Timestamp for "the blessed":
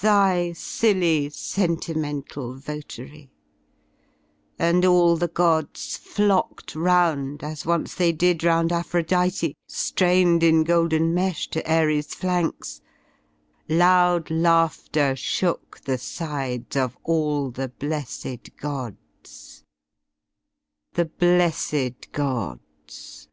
17.50-18.56, 20.94-22.12